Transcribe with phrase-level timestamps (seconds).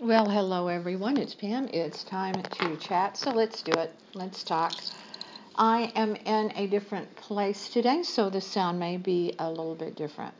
[0.00, 1.16] Well, hello everyone.
[1.16, 1.66] It's Pam.
[1.72, 3.16] It's time to chat.
[3.16, 3.92] So let's do it.
[4.14, 4.72] Let's talk.
[5.56, 9.96] I am in a different place today, so the sound may be a little bit
[9.96, 10.34] different.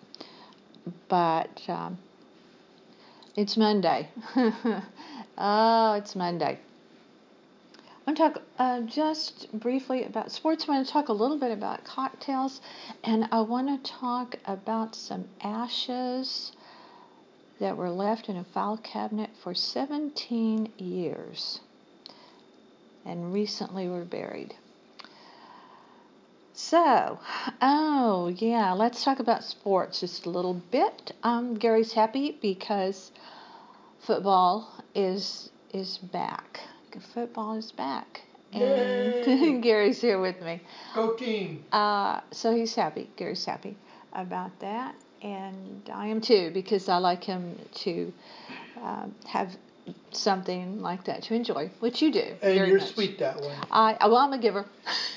[1.09, 1.99] But um,
[3.35, 4.09] it's Monday.
[5.37, 6.61] oh, it's Monday.
[8.07, 10.67] I'm going to talk uh, just briefly about sports.
[10.69, 12.61] I want to talk a little bit about cocktails,
[13.03, 16.53] and I want to talk about some ashes
[17.61, 21.61] that were left in a file cabinet for 17 years
[23.05, 24.55] and recently were buried.
[26.53, 27.19] So,
[27.63, 31.13] oh yeah, let's talk about sports just a little bit.
[31.23, 33.13] Um, Gary's happy because
[34.01, 36.61] football is is back.
[37.15, 38.23] Football is back,
[38.53, 40.61] and Gary's here with me.
[40.97, 41.63] Go team!
[41.71, 43.09] Uh, so he's happy.
[43.17, 43.77] Gary's happy
[44.13, 48.13] about that and I am too because I like him to
[48.83, 49.57] uh, have
[50.13, 52.25] something like that to enjoy, which you do.
[52.43, 52.95] And you're much.
[52.95, 53.55] sweet that way.
[53.71, 54.65] I well, I'm a giver.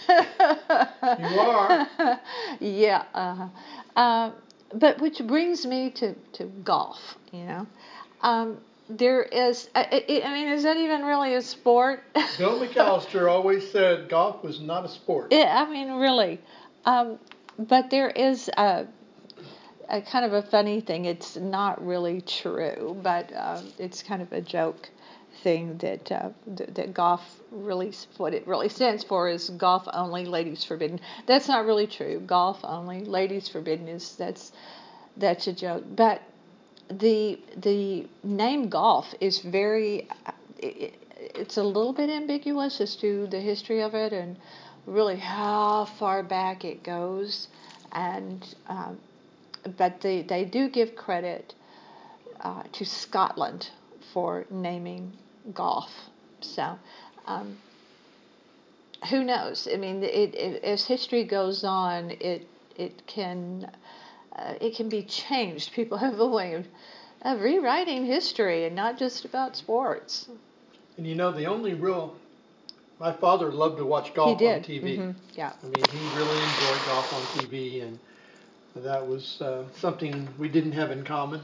[0.09, 1.87] you are.
[2.59, 3.03] Yeah.
[3.13, 3.47] Uh-huh.
[3.95, 4.31] Uh,
[4.73, 7.17] but which brings me to, to golf.
[7.31, 7.67] You know,
[8.21, 8.57] um,
[8.89, 9.69] there is.
[9.75, 12.03] I, I, mean, is that even really a sport?
[12.37, 15.31] Bill McAllister always said golf was not a sport.
[15.31, 16.39] Yeah, I mean, really.
[16.85, 17.19] Um,
[17.57, 18.87] but there is a
[19.89, 21.05] a kind of a funny thing.
[21.05, 24.89] It's not really true, but uh, it's kind of a joke
[25.43, 30.25] thing that, uh, that that golf really what it really stands for is golf only,
[30.25, 30.99] ladies forbidden.
[31.25, 32.19] That's not really true.
[32.25, 34.51] Golf only, ladies forbidden is that's
[35.17, 35.83] that's a joke.
[35.95, 36.21] But
[36.89, 40.07] the the name golf is very
[40.59, 44.37] it, it's a little bit ambiguous as to the history of it and
[44.85, 47.47] really how far back it goes
[47.91, 48.97] and um,
[49.77, 51.53] but they, they do give credit
[52.41, 53.69] uh, to Scotland
[54.13, 55.13] for naming
[55.53, 55.91] golf.
[56.41, 56.77] So,
[57.25, 57.57] um,
[59.09, 59.67] who knows?
[59.71, 63.69] I mean, it, it, as history goes on, it it can
[64.35, 65.73] uh, it can be changed.
[65.73, 66.65] People have a way of,
[67.21, 70.27] of rewriting history, and not just about sports.
[70.97, 72.15] And you know, the only real
[72.99, 74.97] my father loved to watch golf on TV.
[74.97, 75.11] Mm-hmm.
[75.35, 75.53] Yeah.
[75.63, 77.97] I mean, he really enjoyed golf on TV, and
[78.75, 81.41] that was uh, something we didn't have in common.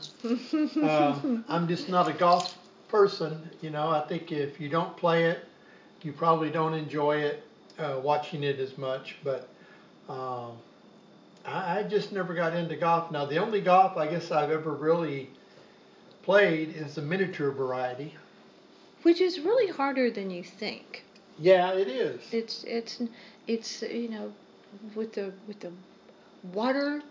[0.81, 2.57] uh, I'm just not a golf
[2.87, 3.49] person.
[3.61, 5.39] You know, I think if you don't play it,
[6.03, 7.43] you probably don't enjoy it,
[7.79, 9.17] uh, watching it as much.
[9.23, 9.49] But
[10.07, 10.49] uh,
[11.45, 13.11] I, I just never got into golf.
[13.11, 15.29] Now, the only golf I guess I've ever really
[16.23, 18.13] played is the miniature variety.
[19.03, 21.03] Which is really harder than you think.
[21.39, 22.21] Yeah, it is.
[22.31, 23.01] It's it's
[23.47, 24.33] it's you know
[24.95, 25.71] with the with the
[26.53, 27.01] water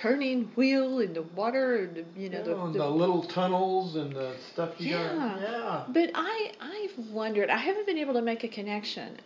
[0.00, 3.96] turning wheel in the water and the, you know yeah, the, the, the, little tunnels
[3.96, 5.14] and the stuff you yeah.
[5.14, 5.40] got.
[5.40, 5.84] Yeah.
[5.88, 7.50] But I I've wondered.
[7.50, 9.18] I haven't been able to make a connection,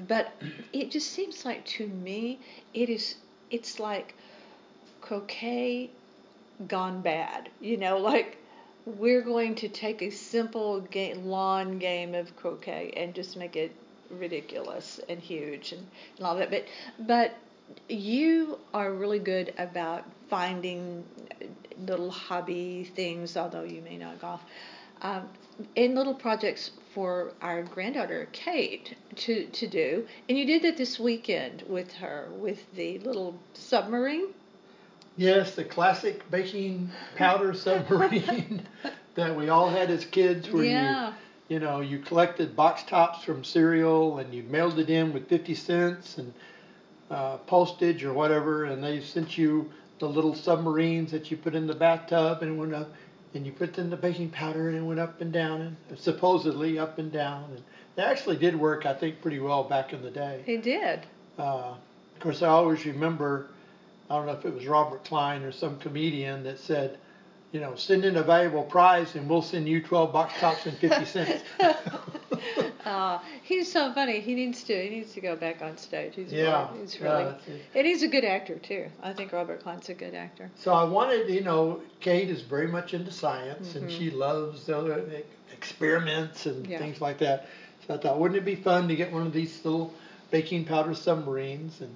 [0.00, 0.32] but
[0.72, 2.40] it just seems like to me
[2.74, 3.16] it is
[3.50, 4.14] it's like
[5.00, 5.90] croquet
[6.66, 7.48] gone bad.
[7.60, 8.38] You know, like
[8.86, 13.74] we're going to take a simple game, lawn game of croquet and just make it
[14.10, 15.86] ridiculous and huge and,
[16.16, 16.50] and all that.
[16.50, 16.64] But
[16.98, 17.34] but
[17.88, 21.04] you are really good about finding
[21.86, 24.40] little hobby things, although you may not golf,
[25.02, 25.28] um,
[25.74, 30.06] in little projects for our granddaughter Kate to, to do.
[30.28, 34.28] And you did that this weekend with her with the little submarine.
[35.16, 38.62] Yes, the classic baking powder submarine
[39.14, 41.08] that we all had as kids, where yeah.
[41.48, 45.28] you, you know, you collected box tops from cereal and you mailed it in with
[45.28, 46.32] 50 cents and
[47.10, 51.66] uh, postage or whatever, and they sent you the little submarines that you put in
[51.66, 52.90] the bathtub and went up,
[53.34, 56.78] and you put in the baking powder and it went up and down, and supposedly
[56.78, 57.44] up and down.
[57.50, 57.62] And
[57.96, 60.42] they actually did work, I think, pretty well back in the day.
[60.46, 61.00] It did.
[61.38, 61.74] Uh,
[62.14, 63.48] of course, I always remember,
[64.10, 66.98] I don't know if it was Robert Klein or some comedian that said,
[67.52, 70.76] you know, send in a valuable prize and we'll send you 12 box tops and
[70.76, 71.42] 50 cents.
[72.88, 74.20] uh, he's so funny.
[74.20, 76.14] He needs to he needs to go back on stage.
[76.14, 77.34] He's yeah, really, he's really
[77.74, 78.86] and he's a good actor too.
[79.02, 80.50] I think Robert Klein's a good actor.
[80.56, 83.78] So I wanted, you know, Kate is very much into science mm-hmm.
[83.78, 84.68] and she loves
[85.52, 86.78] experiments and yeah.
[86.78, 87.46] things like that.
[87.86, 89.92] So I thought, wouldn't it be fun to get one of these little
[90.30, 91.80] baking powder submarines?
[91.80, 91.94] And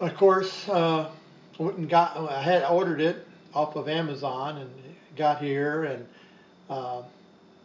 [0.00, 1.10] of course, uh,
[1.58, 2.16] went and got.
[2.16, 4.70] I had ordered it off of Amazon and
[5.16, 6.06] got here and
[6.68, 7.02] uh,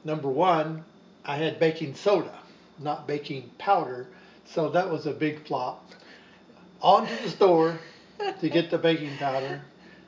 [0.03, 0.83] number one,
[1.25, 2.37] I had baking soda,
[2.79, 4.07] not baking powder,
[4.45, 5.91] so that was a big flop.
[6.81, 7.79] On to the store
[8.39, 9.61] to get the baking powder.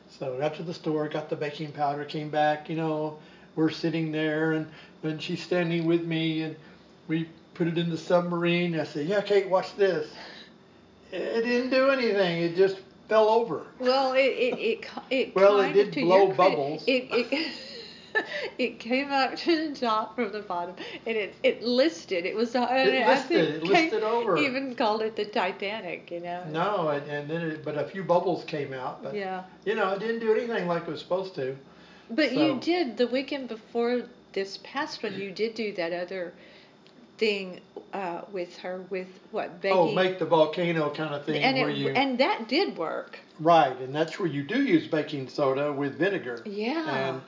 [0.10, 3.20] So got to the store, got the baking powder, came back, you know,
[3.56, 4.68] we're sitting there, and
[5.04, 6.56] and she's standing with me, and
[7.08, 8.80] we put it in the submarine.
[8.80, 10.08] I said, "Yeah, Kate, watch this."
[11.12, 12.44] It didn't do anything.
[12.44, 12.78] It just
[13.10, 13.66] fell over.
[13.80, 16.84] Well, it it it, it well, it did blow credit, bubbles.
[16.88, 17.52] It, it
[18.58, 20.76] it came up to the top from the bottom,
[21.06, 22.26] and it it listed.
[22.26, 22.56] It was.
[22.56, 24.38] uh, It I listed, it listed over.
[24.38, 26.10] Even called it the Titanic.
[26.12, 26.44] You know.
[26.50, 29.04] No, and, and then it, but a few bubbles came out.
[29.04, 29.44] But Yeah.
[29.66, 31.56] you know, it didn't do anything like it was supposed to.
[32.10, 34.04] But So- you did the weekend before
[34.34, 35.14] this past one.
[35.20, 36.34] You did do that other
[37.18, 37.60] thing
[37.94, 39.78] uh, with her with what baking.
[39.78, 43.18] Oh, make the volcano kind of thing and where it, you and that did work.
[43.40, 46.42] right, and that's where you do use baking soda with vinegar.
[46.46, 47.10] Yeah.
[47.10, 47.22] And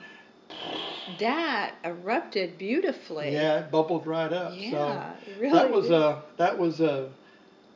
[1.18, 3.32] That erupted beautifully.
[3.32, 4.52] yeah, it bubbled right up.
[4.54, 5.92] Yeah, so really that was did.
[5.94, 7.10] a that was a,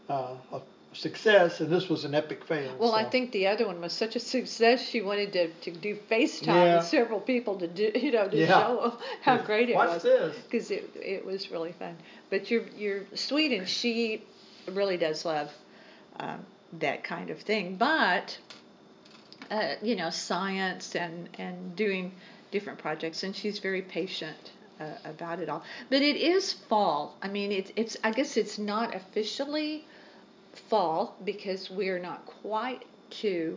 [0.08, 0.12] a
[0.52, 0.60] a
[0.92, 2.76] success, and this was an epic fail.
[2.78, 4.80] Well, I think the other one was such a success.
[4.80, 6.76] She wanted to, to do FaceTime Yeah.
[6.76, 8.46] with several people to do, you know, to Yeah.
[8.46, 10.02] show how great it Watch was.
[10.04, 10.36] this.
[10.44, 11.96] Because it, it was really fun.
[12.30, 14.22] But you're you're sweet, and she
[14.70, 15.50] really does love
[16.20, 17.74] um, that kind of thing.
[17.76, 18.38] But
[19.50, 22.12] uh, you know, science and and doing
[22.50, 24.52] different projects, and she's very patient.
[24.80, 27.14] Uh, about it all, but it is fall.
[27.22, 27.96] I mean, it's it's.
[28.02, 29.84] I guess it's not officially
[30.68, 32.84] fall because we're not quite
[33.22, 33.56] to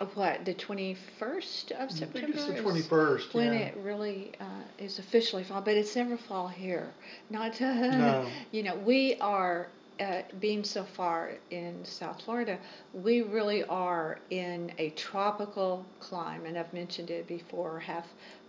[0.00, 3.32] uh, what the 21st of September think it's the twenty first.
[3.32, 3.58] when yeah.
[3.60, 4.44] it really uh,
[4.78, 6.88] is officially fall, but it's never fall here.
[7.30, 8.26] Not No.
[8.50, 9.68] you know we are
[10.00, 12.58] uh, being so far in South Florida,
[12.92, 16.48] we really are in a tropical climate.
[16.48, 17.78] And I've mentioned it before.
[17.80, 18.06] Half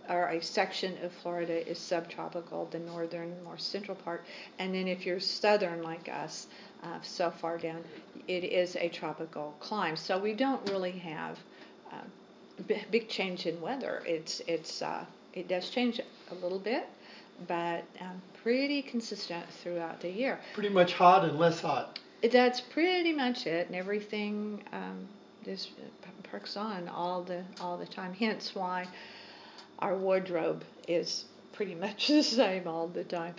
[0.08, 4.24] or a section of Florida is subtropical, the northern, more central part,
[4.58, 6.46] and then if you're southern like us,
[6.82, 7.82] uh, so far down,
[8.28, 9.98] it is a tropical climate.
[9.98, 11.38] So we don't really have
[11.92, 11.96] uh,
[12.66, 14.02] b- big change in weather.
[14.06, 15.04] It's it's uh,
[15.34, 16.00] it does change
[16.30, 16.88] a little bit,
[17.46, 20.38] but um, pretty consistent throughout the year.
[20.54, 21.98] Pretty much hot and less hot.
[22.30, 25.06] That's pretty much it, and everything um,
[25.44, 25.70] just
[26.24, 28.12] perks on all the all the time.
[28.12, 28.86] Hence why
[29.78, 33.34] our wardrobe is pretty much the same all the time,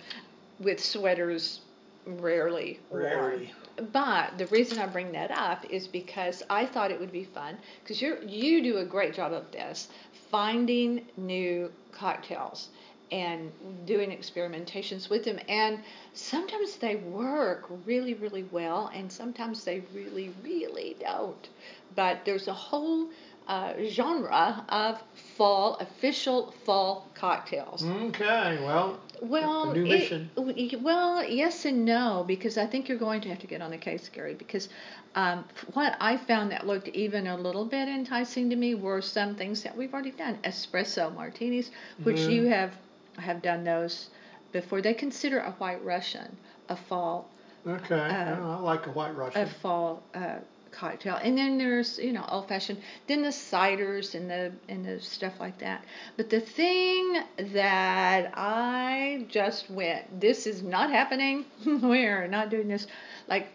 [0.60, 1.60] with sweaters
[2.06, 3.02] rarely worn.
[3.02, 3.52] Rarely.
[3.92, 7.58] But the reason I bring that up is because I thought it would be fun
[7.82, 9.88] because you you do a great job of this,
[10.30, 12.68] finding new cocktails
[13.10, 13.50] and
[13.86, 15.78] doing experimentations with them and
[16.12, 21.48] sometimes they work really really well and sometimes they really really don't
[21.94, 23.08] but there's a whole
[23.48, 25.02] uh, genre of
[25.36, 30.30] fall official fall cocktails Okay, well, well, new mission.
[30.36, 33.70] w- well, yes and no, because I think you're going to have to get on
[33.70, 34.34] the case, Gary.
[34.34, 34.68] Because
[35.14, 39.34] um, what I found that looked even a little bit enticing to me were some
[39.34, 41.70] things that we've already done, espresso martinis,
[42.02, 42.32] which Mhm.
[42.34, 42.76] you have
[43.18, 44.10] have done those
[44.52, 44.82] before.
[44.82, 46.36] They consider a White Russian
[46.68, 47.28] a fall
[47.66, 47.96] okay.
[47.96, 49.42] Uh, I like a white Russian.
[49.42, 50.36] a fall uh,
[50.70, 51.16] cocktail.
[51.16, 52.78] And then there's you know old fashioned.
[53.06, 55.84] Then the ciders and the and the stuff like that.
[56.16, 57.22] But the thing
[57.52, 61.44] that I just went, this is not happening.
[61.66, 62.86] we are not doing this.
[63.26, 63.48] Like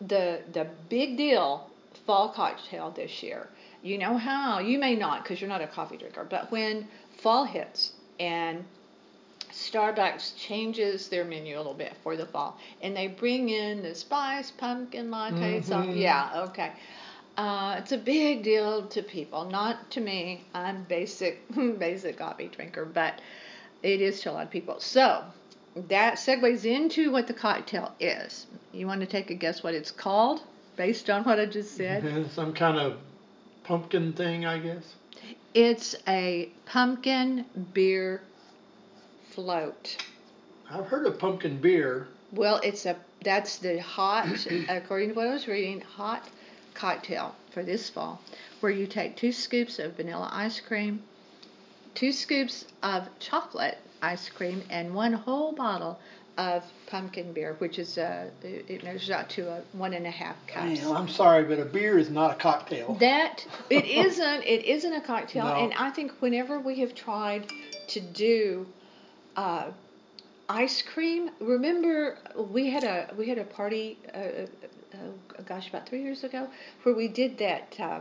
[0.00, 1.70] the the big deal
[2.06, 3.48] fall cocktail this year.
[3.82, 6.88] You know how you may not because you're not a coffee drinker, but when
[7.18, 8.64] fall hits and
[9.56, 13.94] Starbucks changes their menu a little bit for the fall, and they bring in the
[13.94, 15.62] spice pumpkin latte.
[15.62, 15.98] So Mhm.
[15.98, 16.72] yeah, okay.
[17.38, 20.44] Uh, it's a big deal to people, not to me.
[20.54, 21.40] I'm basic,
[21.78, 23.20] basic coffee drinker, but
[23.82, 24.78] it is to a lot of people.
[24.78, 25.24] So
[25.88, 28.46] that segues into what the cocktail is.
[28.72, 30.42] You want to take a guess what it's called
[30.76, 32.28] based on what I just said?
[32.34, 32.98] Some kind of
[33.64, 34.94] pumpkin thing, I guess.
[35.54, 38.20] It's a pumpkin beer
[39.36, 39.96] float.
[40.70, 42.08] I've heard of pumpkin beer.
[42.32, 46.24] Well, it's a that's the hot, according to what I was reading, hot
[46.74, 48.20] cocktail for this fall,
[48.60, 51.02] where you take two scoops of vanilla ice cream,
[51.94, 55.98] two scoops of chocolate ice cream, and one whole bottle
[56.38, 60.10] of pumpkin beer, which is a, it it measures out to a one and a
[60.10, 60.82] half cups.
[60.82, 62.94] Man, I'm sorry, but a beer is not a cocktail.
[62.94, 65.54] That it isn't it isn't a cocktail, No.
[65.54, 67.50] and I think whenever we have tried
[67.88, 68.66] to do
[69.36, 69.70] uh,
[70.48, 74.46] ice cream, remember we had a we had a party, uh, uh,
[74.94, 76.48] uh, gosh, about three years ago,
[76.82, 77.76] where we did that.
[77.80, 78.00] Uh,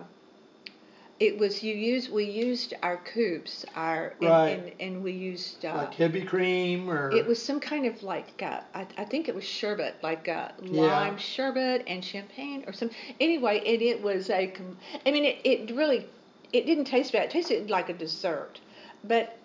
[1.20, 4.50] it was you use we used our coupes, our and, Right.
[4.60, 8.42] and, and we used uh, like heavy cream or it was some kind of like
[8.44, 10.82] uh, I, I think it was sherbet, like uh, Yeah.
[10.82, 12.90] lime sherbet and champagne or some.
[13.20, 14.48] Anyway, and it was a.
[14.48, 16.06] com- I mean, it, it really
[16.54, 17.26] it didn't taste bad.
[17.26, 18.60] It tasted like a dessert,
[19.04, 19.38] but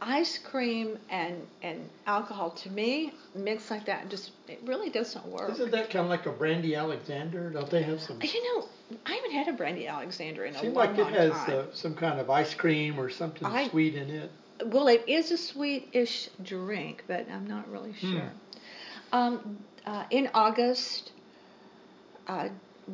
[0.00, 5.50] ice cream and and alcohol to me mixed like that just it really doesn't work.
[5.50, 7.50] Isn't that kind of like a brandy Alexander?
[7.50, 8.20] Don't they have some?
[8.22, 8.68] You know,
[9.06, 11.50] I haven't had a brandy Alexander in a Seems long, like it has time.
[11.50, 14.30] Uh, some kind of ice cream or something I, sweet in it.
[14.66, 18.12] Well, it is a sweetish drink, but I'm not really hmm.
[18.12, 18.32] sure.
[19.12, 19.16] Hmm.
[19.16, 21.12] Um, uh, in August,
[22.26, 22.48] uh,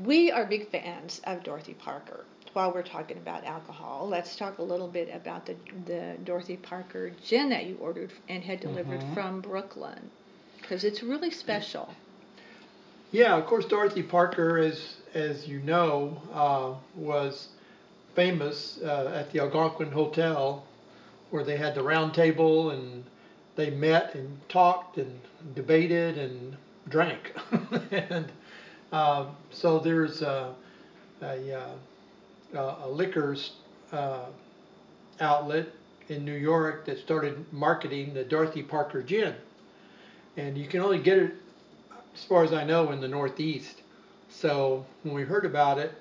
[0.05, 4.63] we are big fans of Dorothy Parker while we're talking about alcohol, let's talk a
[4.63, 5.57] little bit about the,
[5.87, 9.15] the Dorothy Parker gin that you ordered and had delivered mm-hmm.
[9.15, 10.11] from Brooklyn,
[10.61, 11.93] because it's really special.
[13.11, 17.49] Yeah, of course, Dorothy Parker, as as you know, uh, was
[18.15, 20.65] famous uh, at the Algonquin Hotel,
[21.31, 23.05] where they had the round table and
[23.57, 25.21] they met and talked and
[25.55, 26.57] debated and
[26.89, 27.33] drank,
[27.91, 28.31] and
[28.93, 30.55] uh, so there's a,
[31.23, 31.75] a uh, uh,
[32.55, 33.53] a liquors
[33.93, 34.27] uh,
[35.21, 35.67] outlet
[36.09, 39.35] in New York that started marketing the Dorothy Parker gin.
[40.37, 41.35] And you can only get it,
[42.15, 43.83] as far as I know, in the Northeast.
[44.29, 45.93] So when we heard about it,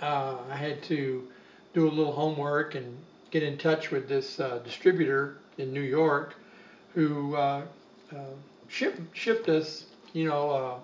[0.00, 1.26] uh, I had to
[1.72, 2.96] do a little homework and
[3.30, 6.34] get in touch with this uh, distributor in New York
[6.94, 7.62] who uh,
[8.12, 8.16] uh,
[8.68, 10.80] shipped, shipped us, you know,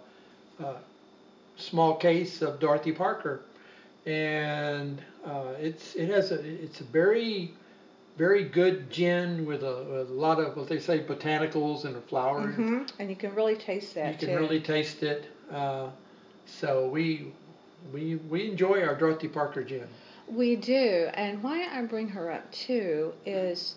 [0.60, 0.76] a
[1.56, 3.42] small case of Dorothy Parker
[4.06, 7.54] and uh, it's it has a it's a very
[8.18, 12.54] very good gin with a, a lot of what they say botanicals and flowers.
[12.54, 13.00] Mm-hmm.
[13.00, 14.12] And you can really taste that.
[14.12, 14.42] You can too.
[14.42, 15.26] really taste it.
[15.50, 15.88] Uh,
[16.44, 17.32] so we
[17.92, 19.86] we we enjoy our Dorothy Parker gin.
[20.28, 23.74] We do, and why I bring her up too is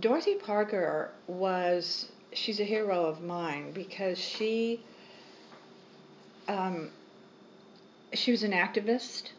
[0.00, 4.80] Dorothy Parker was she's a hero of mine because she
[6.48, 6.90] um,
[8.14, 9.30] she was an activist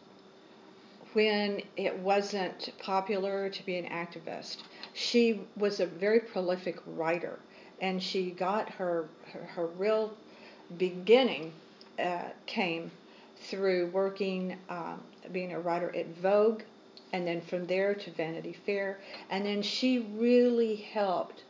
[1.12, 4.58] when it wasn't popular to be an activist.
[4.92, 7.38] She was a very prolific writer,
[7.80, 10.14] and she got her her, her real
[10.76, 11.52] beginning
[11.98, 12.90] uh, came
[13.48, 15.00] through working, um,
[15.32, 16.62] being a writer at Vogue,
[17.12, 18.98] and then from there to Vanity Fair,
[19.30, 21.44] and then she really helped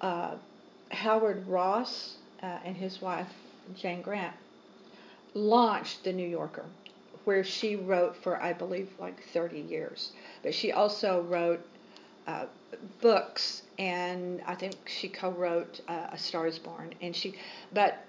[0.00, 0.34] uh,
[0.90, 3.32] Howard Ross uh, and his wife
[3.74, 4.34] Jane Grant
[5.36, 6.64] launched the New Yorker,
[7.24, 10.12] where she wrote for I believe like 30 years.
[10.42, 11.64] But she also wrote
[12.26, 12.46] uh,
[13.00, 16.94] books, and I think she co-wrote uh, A Star Is Born.
[17.00, 17.34] And she,
[17.72, 18.02] but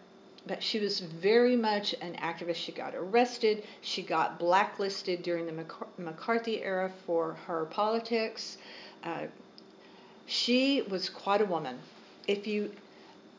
[0.47, 2.55] but she was very much an activist.
[2.55, 3.63] She got arrested.
[3.81, 5.65] She got blacklisted during the
[5.97, 8.57] McCarthy era for her politics.
[9.03, 9.25] Uh,
[10.25, 11.77] she was quite a woman.
[12.27, 12.71] If you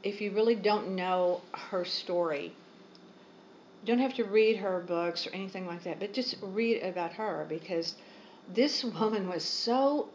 [0.02, 2.52] if you really don't know her story,
[3.84, 7.46] don't have to read her books or anything like that, but just read about her
[7.48, 7.94] because
[8.52, 10.08] this woman was so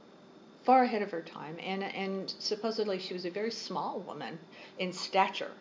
[0.63, 4.39] far ahead of her time, and and supposedly she was a very small woman
[4.79, 5.51] in stature.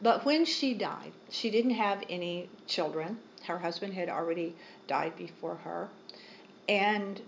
[0.00, 3.18] But when she died, she didn't have any children.
[3.46, 4.54] Her husband had already
[4.88, 5.88] died before her,
[6.68, 7.20] and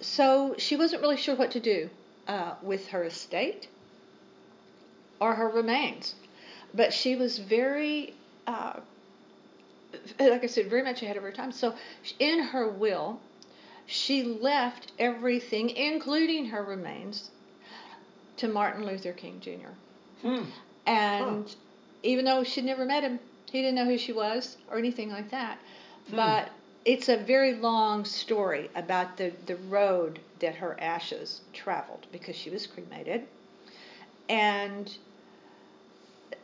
[0.00, 1.90] so she wasn't really sure what to do
[2.28, 3.68] uh, with her estate
[5.20, 6.14] or her remains.
[6.74, 8.14] But she was very
[8.46, 8.80] uh,
[10.20, 11.52] like I said, very much ahead of her time.
[11.52, 11.74] So
[12.18, 13.20] in her will,
[13.86, 17.30] she left everything, including her remains,
[18.38, 20.26] to Martin Luther King Jr.
[20.26, 20.44] Hmm.
[20.86, 21.54] And huh.
[22.02, 23.18] even though she'd never met him,
[23.50, 25.58] he didn't know who she was or anything like that.
[26.10, 26.16] Hmm.
[26.16, 26.50] But
[26.84, 32.50] it's a very long story about the, the road that her ashes traveled because she
[32.50, 33.26] was cremated.
[34.28, 34.96] And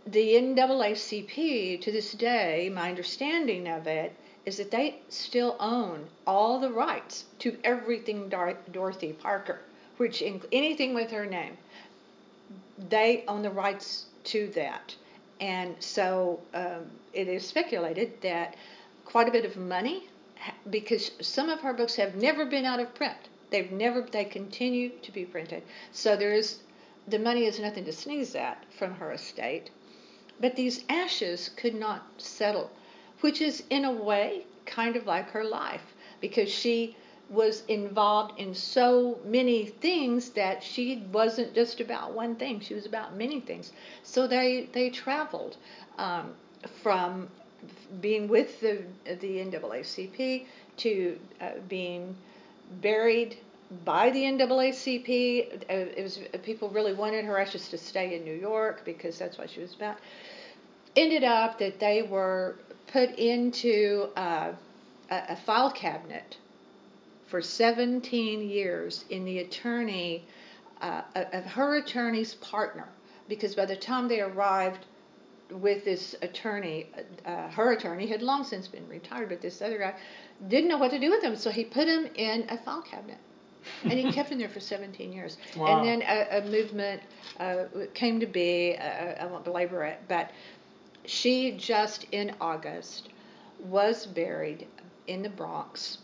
[0.06, 6.59] the NAACP to this day, my understanding of it is that they still own all
[6.59, 9.61] the rights to everything Dorothy Parker,
[9.99, 11.56] which inc- anything with her name,
[12.88, 14.94] they own the rights to that.
[15.40, 18.56] And so um, it is speculated that
[19.04, 20.09] quite a bit of money,
[20.71, 23.16] because some of her books have never been out of print.
[23.50, 25.62] They've never, they continue to be printed.
[25.92, 26.59] So there is,
[27.06, 29.71] the money is nothing to sneeze at from her estate
[30.42, 32.70] but these ashes could not settle,
[33.20, 36.96] which is in a way kind of like her life because she
[37.30, 42.61] was involved in so many things that she wasn't just about one thing.
[42.61, 43.72] She was about many things.
[44.02, 45.56] So they they traveled
[45.96, 46.34] um,
[46.82, 47.28] from
[48.00, 48.82] being with the
[49.20, 50.46] the NAACP
[50.78, 52.16] to uh, being
[52.82, 53.37] buried
[53.84, 55.62] by the NAACP.
[55.70, 59.38] Uh, it was people really wanted her ashes to stay in New York because that's
[59.38, 59.96] what she was about
[60.96, 62.56] ended up that they were
[62.92, 64.54] put into a,
[65.11, 66.37] a file cabinet
[67.28, 70.25] for 17 years in the attorney
[70.82, 72.88] uh, of her attorney's partner
[73.28, 74.84] because by the time they arrived
[75.50, 76.87] with this attorney,
[77.25, 79.94] uh, her attorney had long since been retired, but this other guy
[80.49, 83.18] didn't know what to do with him, so he put him in a file cabinet.
[83.84, 85.37] and he kept him there for 17 years.
[85.56, 85.78] Wow.
[85.78, 87.00] And then a, a movement
[87.38, 90.30] uh, came to be, uh, I won't belabor it, but
[91.04, 93.09] she just in August
[93.59, 94.66] was buried
[95.06, 95.99] in the Bronx.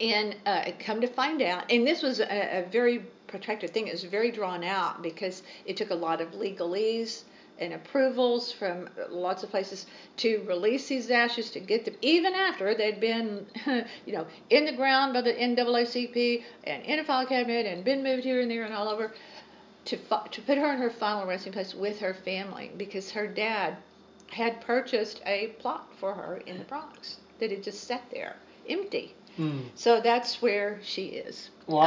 [0.00, 3.92] And uh, come to find out, and this was a, a very protracted thing, it
[3.92, 7.22] was very drawn out because it took a lot of legalese
[7.58, 12.74] and approvals from lots of places to release these ashes to get them, even after
[12.74, 13.46] they'd been,
[14.06, 18.02] you know, in the ground by the NAACP and in a file cabinet and been
[18.02, 19.12] moved here and there and all over,
[19.84, 23.76] to to put her in her final resting place with her family because her dad
[24.30, 28.36] had purchased a plot for her in the Bronx that had just sat there
[28.68, 29.14] empty.
[29.38, 29.64] Mm.
[29.74, 31.50] So that's where she is.
[31.66, 31.82] Wow.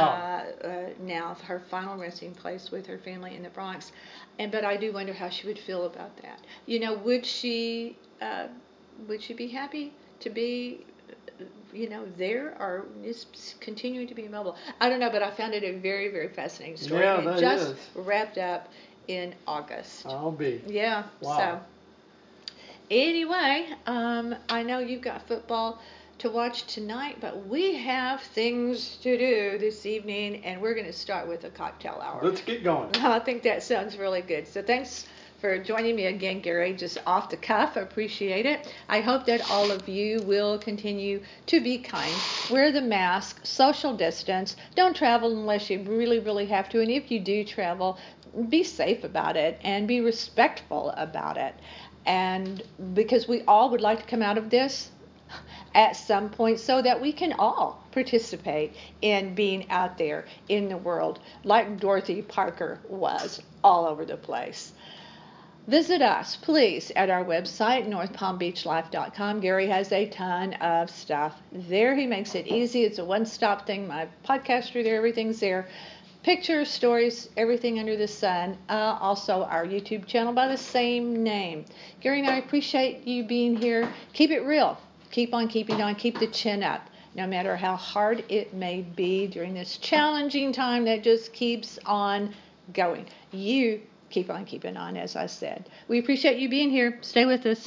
[0.62, 3.92] Uh, uh, now, her final resting place with her family in the Bronx.
[4.38, 6.40] And but I do wonder how she would feel about that.
[6.66, 8.48] You know, would she uh,
[9.08, 10.84] would she be happy to be
[11.72, 14.56] you know, there are just continuing to be mobile.
[14.80, 17.02] I don't know, but I found it a very, very fascinating story.
[17.02, 17.78] Yeah, and it just is.
[17.94, 18.68] wrapped up
[19.08, 20.06] in August.
[20.06, 20.62] I'll be.
[20.66, 21.04] Yeah.
[21.20, 21.36] Wow.
[21.36, 21.60] So
[22.90, 25.80] anyway, um, I know you've got football
[26.18, 30.92] to watch tonight, but we have things to do this evening, and we're going to
[30.92, 32.20] start with a cocktail hour.
[32.22, 32.96] Let's get going.
[32.96, 34.48] I think that sounds really good.
[34.48, 35.06] So thanks
[35.40, 37.76] for joining me again, Gary, just off the cuff.
[37.76, 38.72] Appreciate it.
[38.88, 42.14] I hope that all of you will continue to be kind,
[42.50, 47.10] wear the mask, social distance, don't travel unless you really, really have to, and if
[47.10, 47.98] you do travel,
[48.48, 51.54] be safe about it and be respectful about it.
[52.06, 52.62] And
[52.94, 54.90] because we all would like to come out of this
[55.74, 60.76] at some point so that we can all participate in being out there in the
[60.76, 64.72] world like Dorothy Parker was all over the place.
[65.66, 69.40] Visit us, please, at our website, northpalmbeachlife.com.
[69.40, 71.96] Gary has a ton of stuff there.
[71.96, 72.84] He makes it easy.
[72.84, 73.88] It's a one stop thing.
[73.88, 75.68] My podcast through there, everything's there.
[76.22, 78.58] Pictures, stories, everything under the sun.
[78.68, 81.64] Uh, also, our YouTube channel by the same name.
[82.00, 83.92] Gary and I appreciate you being here.
[84.12, 84.78] Keep it real
[85.10, 89.26] keep on keeping on, keep the chin up, no matter how hard it may be
[89.26, 92.34] during this challenging time that just keeps on
[92.74, 93.06] going.
[93.32, 95.68] You keep on keeping on, as I said.
[95.88, 96.98] We appreciate you being here.
[97.02, 97.60] Stay with us.